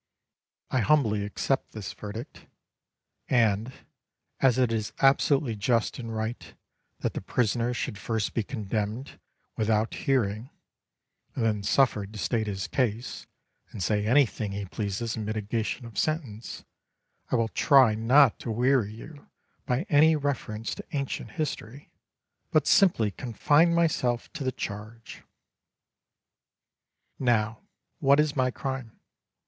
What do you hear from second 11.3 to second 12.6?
and then suffered to state